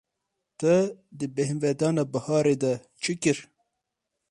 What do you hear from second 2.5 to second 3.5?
de çi kir?